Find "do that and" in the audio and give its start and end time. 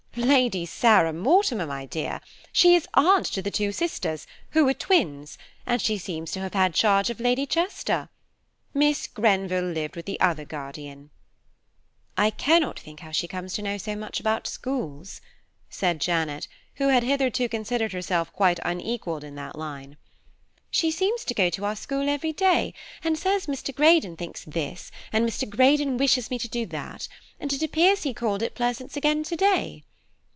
26.49-27.53